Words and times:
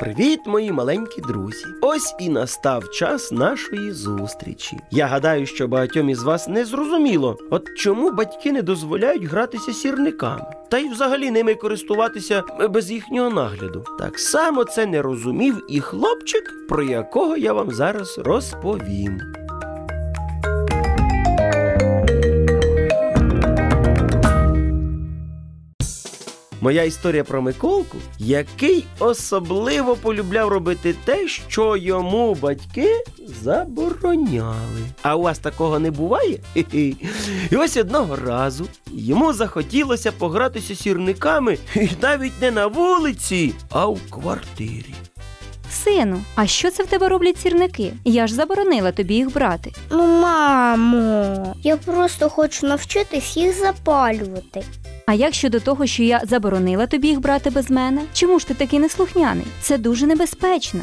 Привіт, 0.00 0.40
мої 0.46 0.72
маленькі 0.72 1.22
друзі! 1.22 1.64
Ось 1.80 2.14
і 2.20 2.28
настав 2.28 2.90
час 2.90 3.32
нашої 3.32 3.92
зустрічі. 3.92 4.76
Я 4.90 5.06
гадаю, 5.06 5.46
що 5.46 5.68
багатьом 5.68 6.08
із 6.08 6.22
вас 6.22 6.48
не 6.48 6.64
зрозуміло, 6.64 7.38
от 7.50 7.68
чому 7.76 8.10
батьки 8.10 8.52
не 8.52 8.62
дозволяють 8.62 9.24
гратися 9.24 9.72
сірниками, 9.72 10.46
та 10.68 10.78
й 10.78 10.88
взагалі 10.88 11.30
ними 11.30 11.54
користуватися 11.54 12.42
без 12.70 12.90
їхнього 12.90 13.30
нагляду. 13.30 13.84
Так 13.98 14.18
само 14.18 14.64
це 14.64 14.86
не 14.86 15.02
розумів 15.02 15.64
і 15.68 15.80
хлопчик, 15.80 16.52
про 16.68 16.82
якого 16.82 17.36
я 17.36 17.52
вам 17.52 17.70
зараз 17.70 18.18
розповім. 18.18 19.37
Моя 26.60 26.82
історія 26.82 27.24
про 27.24 27.42
Миколку, 27.42 27.96
який 28.18 28.84
особливо 28.98 29.96
полюбляв 29.96 30.48
робити 30.48 30.94
те, 31.04 31.28
що 31.28 31.76
йому 31.76 32.34
батьки 32.34 33.04
забороняли. 33.42 34.80
А 35.02 35.16
у 35.16 35.22
вас 35.22 35.38
такого 35.38 35.78
не 35.78 35.90
буває? 35.90 36.38
І 36.54 37.56
ось 37.56 37.76
одного 37.76 38.16
разу 38.16 38.66
йому 38.92 39.32
захотілося 39.32 40.12
погратися 40.12 40.74
сірниками 40.74 41.58
і 41.76 41.88
навіть 42.02 42.42
не 42.42 42.50
на 42.50 42.66
вулиці, 42.66 43.52
а 43.70 43.86
в 43.86 44.00
квартирі. 44.10 44.94
Сину, 45.70 46.22
а 46.34 46.46
що 46.46 46.70
це 46.70 46.82
в 46.82 46.86
тебе 46.86 47.08
роблять 47.08 47.40
сірники? 47.40 47.92
Я 48.04 48.26
ж 48.26 48.34
заборонила 48.34 48.92
тобі 48.92 49.14
їх 49.14 49.32
брати. 49.32 49.72
Ну, 49.90 50.06
мамо, 50.06 51.54
я 51.62 51.76
просто 51.76 52.28
хочу 52.30 52.66
навчитись 52.66 53.36
їх 53.36 53.58
запалювати. 53.58 54.62
А 55.08 55.14
як 55.14 55.34
щодо 55.34 55.60
того, 55.60 55.86
що 55.86 56.02
я 56.02 56.20
заборонила 56.24 56.86
тобі 56.86 57.08
їх 57.08 57.20
брати 57.20 57.50
без 57.50 57.70
мене? 57.70 58.02
Чому 58.12 58.38
ж 58.38 58.46
ти 58.46 58.54
такий 58.54 58.78
неслухняний? 58.78 59.46
Це 59.60 59.78
дуже 59.78 60.06
небезпечно. 60.06 60.80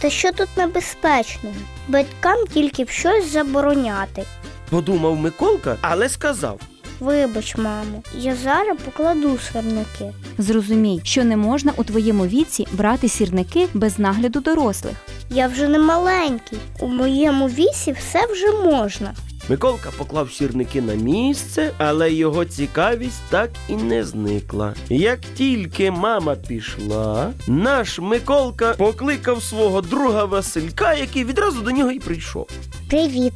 Та 0.00 0.10
що 0.10 0.32
тут 0.32 0.48
небезпечного? 0.56 1.56
Батькам 1.88 2.36
тільки 2.54 2.84
б 2.84 2.90
щось 2.90 3.32
забороняти. 3.32 4.24
Подумав 4.70 5.16
Миколка, 5.16 5.76
але 5.80 6.08
сказав: 6.08 6.60
Вибач, 7.00 7.56
мамо, 7.56 8.02
я 8.14 8.36
зараз 8.36 8.78
покладу 8.84 9.38
сирники. 9.52 10.12
Зрозумій, 10.38 11.00
що 11.04 11.24
не 11.24 11.36
можна 11.36 11.72
у 11.76 11.84
твоєму 11.84 12.26
віці 12.26 12.66
брати 12.72 13.08
сірники 13.08 13.68
без 13.74 13.98
нагляду 13.98 14.40
дорослих. 14.40 14.94
Я 15.30 15.46
вже 15.46 15.68
не 15.68 15.78
маленький. 15.78 16.58
У 16.80 16.86
моєму 16.86 17.46
вісі 17.46 17.92
все 17.92 18.26
вже 18.32 18.52
можна. 18.52 19.14
Миколка 19.50 19.90
поклав 19.98 20.32
сірники 20.32 20.82
на 20.82 20.94
місце, 20.94 21.72
але 21.78 22.12
його 22.12 22.44
цікавість 22.44 23.22
так 23.30 23.50
і 23.68 23.72
не 23.76 24.04
зникла. 24.04 24.74
Як 24.88 25.20
тільки 25.34 25.90
мама 25.90 26.34
пішла, 26.48 27.32
наш 27.46 27.98
Миколка 27.98 28.74
покликав 28.78 29.42
свого 29.42 29.80
друга 29.80 30.24
Василька, 30.24 30.94
який 30.94 31.24
відразу 31.24 31.60
до 31.60 31.70
нього 31.70 31.90
і 31.90 31.98
прийшов. 31.98 32.48
Привіт. 32.90 33.32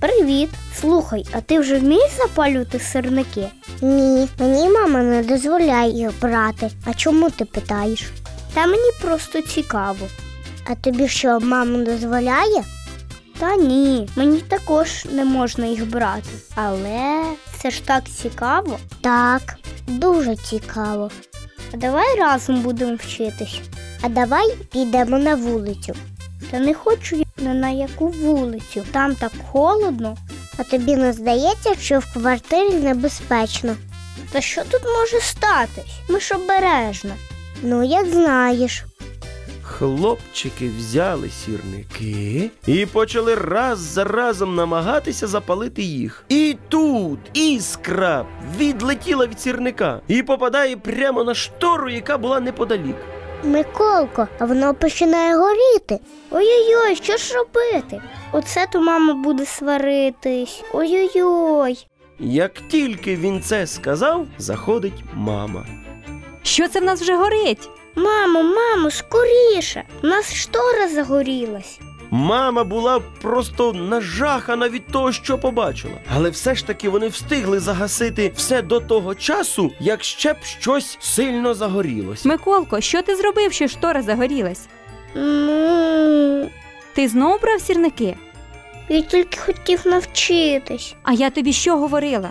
Привіт. 0.00 0.48
Слухай, 0.80 1.26
а 1.32 1.40
ти 1.40 1.58
вже 1.58 1.78
вмієш 1.78 2.10
запалювати 2.18 2.78
сирники? 2.78 3.46
Ні, 3.82 4.28
мені 4.38 4.68
мама 4.68 5.02
не 5.02 5.22
дозволяє 5.22 5.92
їх 5.92 6.10
брати. 6.20 6.70
А 6.84 6.94
чому 6.94 7.30
ти 7.30 7.44
питаєш? 7.44 8.04
Та 8.54 8.66
мені 8.66 8.90
просто 9.02 9.42
цікаво. 9.42 10.06
А 10.64 10.74
тобі 10.74 11.08
що, 11.08 11.40
мама 11.40 11.84
дозволяє? 11.84 12.62
Та 13.38 13.56
ні, 13.56 14.08
мені 14.16 14.40
також 14.40 15.04
не 15.12 15.24
можна 15.24 15.66
їх 15.66 15.90
брати. 15.90 16.28
Але 16.54 17.22
це 17.62 17.70
ж 17.70 17.82
так 17.84 18.04
цікаво. 18.08 18.78
Так, 19.00 19.56
дуже 19.86 20.36
цікаво. 20.36 21.10
А 21.74 21.76
давай 21.76 22.18
разом 22.18 22.60
будемо 22.60 22.94
вчитись. 22.94 23.60
А 24.02 24.08
давай 24.08 24.54
підемо 24.72 25.18
на 25.18 25.34
вулицю. 25.34 25.94
Та 26.50 26.58
не 26.58 26.74
хочу 26.74 27.16
я 27.16 27.24
не 27.36 27.54
на 27.54 27.70
яку 27.70 28.08
вулицю. 28.08 28.84
Там 28.92 29.14
так 29.14 29.32
холодно. 29.52 30.16
А 30.58 30.62
тобі 30.62 30.96
не 30.96 31.12
здається, 31.12 31.74
що 31.80 31.98
в 31.98 32.12
квартирі 32.12 32.74
небезпечно. 32.74 33.76
Та 34.32 34.40
що 34.40 34.62
тут 34.64 34.82
може 35.00 35.20
статись? 35.20 35.84
Ми 36.08 36.20
ж 36.20 36.34
обережно. 36.34 37.14
Ну, 37.62 37.84
як 37.84 38.06
знаєш. 38.06 38.84
Хлопчики 39.78 40.70
взяли 40.78 41.28
сірники 41.28 42.50
і 42.66 42.86
почали 42.86 43.34
раз 43.34 43.78
за 43.78 44.04
разом 44.04 44.54
намагатися 44.54 45.26
запалити 45.26 45.82
їх. 45.82 46.24
І 46.28 46.56
тут 46.68 47.18
іскра 47.32 48.26
відлетіла 48.58 49.26
від 49.26 49.40
сірника 49.40 50.00
і 50.08 50.22
попадає 50.22 50.76
прямо 50.76 51.24
на 51.24 51.34
штору, 51.34 51.90
яка 51.90 52.18
була 52.18 52.40
неподалік. 52.40 52.96
Миколко, 53.44 54.28
а 54.38 54.44
воно 54.44 54.74
починає 54.74 55.36
горіти. 55.36 55.98
Ой-ой-ой, 56.30 56.96
що 56.96 57.16
ж 57.16 57.34
робити? 57.34 58.02
Оце 58.32 58.66
то 58.72 58.80
мама 58.80 59.14
буде 59.14 59.46
сваритись. 59.46 60.62
Ой-ой-ой. 60.72 61.86
Як 62.18 62.52
тільки 62.68 63.16
він 63.16 63.40
це 63.42 63.66
сказав, 63.66 64.26
заходить 64.38 65.04
мама. 65.14 65.66
Що 66.42 66.68
це 66.68 66.80
в 66.80 66.84
нас 66.84 67.02
вже 67.02 67.16
горить? 67.16 67.68
Мамо, 67.94 68.42
мамо, 68.42 68.90
скоріше. 68.90 69.82
У 70.02 70.06
нас 70.06 70.34
штора 70.34 70.88
загорілась. 70.88 71.78
Мама 72.10 72.64
була 72.64 73.00
просто 73.22 73.72
нажахана 73.72 74.68
від 74.68 74.86
того, 74.86 75.12
що 75.12 75.38
побачила. 75.38 75.94
Але 76.16 76.30
все 76.30 76.54
ж 76.54 76.66
таки 76.66 76.88
вони 76.88 77.08
встигли 77.08 77.60
загасити 77.60 78.32
все 78.36 78.62
до 78.62 78.80
того 78.80 79.14
часу, 79.14 79.70
як 79.80 80.04
ще 80.04 80.32
б 80.32 80.36
щось 80.42 80.96
сильно 81.00 81.54
загорілось. 81.54 82.24
Миколко, 82.24 82.80
що 82.80 83.02
ти 83.02 83.16
зробив, 83.16 83.52
що 83.52 83.68
штора 83.68 84.02
загорілась? 84.02 84.66
Ну, 85.14 86.50
Ти 86.94 87.08
знову 87.08 87.38
брав 87.38 87.60
сірники? 87.60 88.16
я 88.88 89.00
тільки 89.02 89.38
хотів 89.38 89.80
навчитись. 89.84 90.94
А 91.02 91.12
я 91.12 91.30
тобі 91.30 91.52
що 91.52 91.76
говорила? 91.76 92.30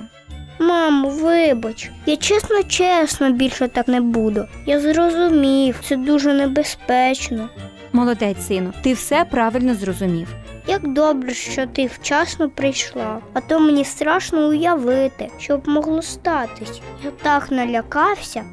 Мамо, 0.59 1.09
вибач, 1.09 1.91
я 2.06 2.18
чесно, 2.18 2.64
чесно 2.64 3.31
більше 3.31 3.68
так 3.68 3.88
не 3.88 4.02
буду. 4.02 4.46
Я 4.66 4.80
зрозумів, 4.80 5.80
це 5.84 5.96
дуже 5.96 6.34
небезпечно. 6.34 7.50
Молодець, 7.94 8.47
сину, 8.47 8.74
ти 8.84 8.94
все 8.94 9.25
правильно 9.25 9.75
зрозумів. 9.75 10.28
Як 10.68 10.94
добре, 10.94 11.34
що 11.34 11.68
ти 11.68 11.86
вчасно 11.86 12.50
прийшла, 12.50 13.19
а 13.34 13.42
то 13.42 13.59
мені 13.59 13.86
страшно 13.86 14.47
уявити, 14.47 15.28
що 15.40 15.58
б 15.58 15.68
могло 15.68 16.02
статись. 16.02 16.81
Я 17.03 17.12
так 17.12 17.52
налякався. 17.52 18.44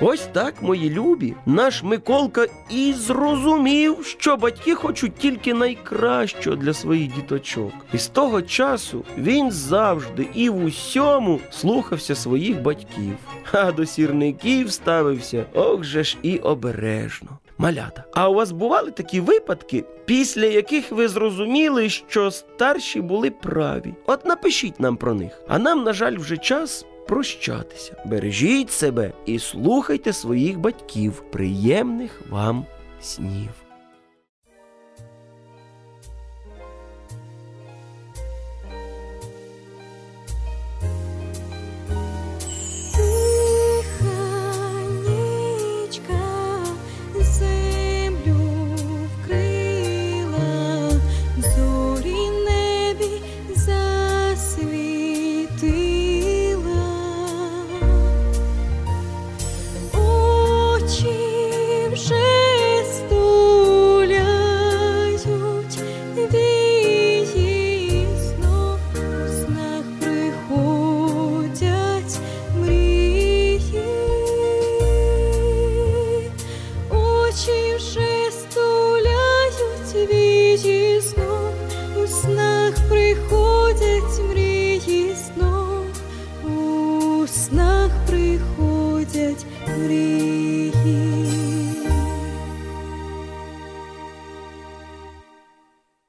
Ось 0.00 0.28
так, 0.32 0.62
мої 0.62 0.90
любі, 0.90 1.34
наш 1.46 1.82
Миколка 1.82 2.46
і 2.70 2.92
зрозумів, 2.92 4.06
що 4.06 4.36
батьки 4.36 4.74
хочуть 4.74 5.14
тільки 5.14 5.54
найкращого 5.54 6.56
для 6.56 6.72
своїх 6.72 7.14
діточок. 7.14 7.72
І 7.92 7.98
з 7.98 8.06
того 8.06 8.42
часу 8.42 9.04
він 9.18 9.50
завжди 9.50 10.28
і 10.34 10.48
в 10.48 10.64
усьому 10.64 11.40
слухався 11.50 12.14
своїх 12.14 12.62
батьків, 12.62 13.16
а 13.52 13.72
до 13.72 13.86
сірників 13.86 14.72
ставився 14.72 15.46
ох 15.54 15.84
же 15.84 16.04
ж 16.04 16.16
і 16.22 16.38
обережно. 16.38 17.38
Малята, 17.58 18.04
а 18.12 18.28
у 18.28 18.34
вас 18.34 18.52
бували 18.52 18.90
такі 18.90 19.20
випадки, 19.20 19.84
після 20.04 20.46
яких 20.46 20.92
ви 20.92 21.08
зрозуміли, 21.08 21.88
що 21.88 22.30
старші 22.30 23.00
були 23.00 23.30
праві? 23.30 23.94
От 24.06 24.26
напишіть 24.26 24.80
нам 24.80 24.96
про 24.96 25.14
них. 25.14 25.42
А 25.48 25.58
нам, 25.58 25.84
на 25.84 25.92
жаль, 25.92 26.16
вже 26.18 26.36
час 26.36 26.86
прощатися. 27.08 28.02
Бережіть 28.06 28.70
себе 28.70 29.12
і 29.26 29.38
слухайте 29.38 30.12
своїх 30.12 30.58
батьків. 30.58 31.22
Приємних 31.32 32.22
вам 32.30 32.66
снів. 33.00 33.65
Вже 77.44 78.30
стуляють 78.30 80.10
вії 80.10 81.00
знов, 81.00 81.52
у 82.02 82.06
снах 82.06 82.74
приходять 82.88 84.20
мрії 84.30 85.14
знов, 85.14 85.86
у 86.44 87.26
снах 87.26 87.90
приходять 88.06 89.46
мрії. 89.78 91.05